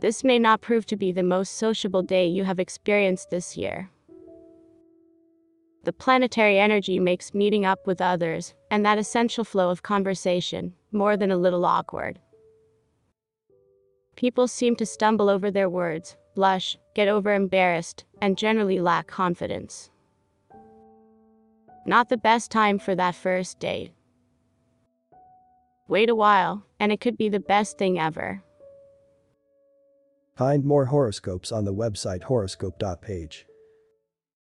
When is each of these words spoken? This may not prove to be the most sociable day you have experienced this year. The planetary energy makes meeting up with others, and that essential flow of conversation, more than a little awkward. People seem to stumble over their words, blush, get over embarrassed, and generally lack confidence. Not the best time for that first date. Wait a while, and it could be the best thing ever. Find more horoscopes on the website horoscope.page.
This 0.00 0.22
may 0.22 0.38
not 0.38 0.60
prove 0.60 0.86
to 0.86 0.96
be 0.96 1.10
the 1.10 1.22
most 1.22 1.54
sociable 1.56 2.02
day 2.02 2.26
you 2.26 2.44
have 2.44 2.60
experienced 2.60 3.30
this 3.30 3.56
year. 3.56 3.90
The 5.84 5.92
planetary 5.92 6.58
energy 6.58 7.00
makes 7.00 7.34
meeting 7.34 7.64
up 7.64 7.86
with 7.86 8.00
others, 8.00 8.54
and 8.70 8.84
that 8.84 8.98
essential 8.98 9.42
flow 9.42 9.70
of 9.70 9.82
conversation, 9.82 10.74
more 10.92 11.16
than 11.16 11.30
a 11.30 11.36
little 11.36 11.64
awkward. 11.64 12.20
People 14.14 14.46
seem 14.46 14.76
to 14.76 14.86
stumble 14.86 15.28
over 15.28 15.50
their 15.50 15.70
words, 15.70 16.16
blush, 16.34 16.76
get 16.94 17.08
over 17.08 17.32
embarrassed, 17.34 18.04
and 18.20 18.38
generally 18.38 18.80
lack 18.80 19.06
confidence. 19.06 19.90
Not 21.86 22.08
the 22.08 22.16
best 22.16 22.50
time 22.50 22.78
for 22.78 22.94
that 22.94 23.14
first 23.14 23.58
date. 23.58 23.92
Wait 25.88 26.10
a 26.10 26.14
while, 26.14 26.64
and 26.78 26.92
it 26.92 27.00
could 27.00 27.16
be 27.16 27.28
the 27.28 27.40
best 27.40 27.78
thing 27.78 27.98
ever. 27.98 28.42
Find 30.38 30.64
more 30.64 30.84
horoscopes 30.84 31.50
on 31.50 31.64
the 31.64 31.74
website 31.74 32.22
horoscope.page. 32.22 33.47